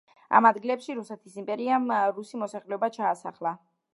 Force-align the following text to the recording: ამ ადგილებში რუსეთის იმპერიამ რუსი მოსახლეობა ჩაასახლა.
ამ 0.37 0.45
ადგილებში 0.49 0.95
რუსეთის 0.99 1.35
იმპერიამ 1.41 1.85
რუსი 2.17 2.41
მოსახლეობა 2.45 2.93
ჩაასახლა. 2.99 3.55